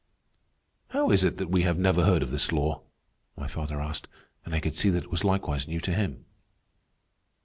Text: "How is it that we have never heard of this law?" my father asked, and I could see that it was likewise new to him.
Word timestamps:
"How 0.87 1.11
is 1.11 1.23
it 1.23 1.37
that 1.37 1.51
we 1.51 1.61
have 1.61 1.77
never 1.77 2.03
heard 2.05 2.23
of 2.23 2.31
this 2.31 2.51
law?" 2.51 2.81
my 3.37 3.45
father 3.45 3.79
asked, 3.79 4.07
and 4.43 4.55
I 4.55 4.59
could 4.59 4.73
see 4.75 4.89
that 4.89 5.03
it 5.03 5.11
was 5.11 5.23
likewise 5.23 5.67
new 5.67 5.79
to 5.79 5.93
him. 5.93 6.25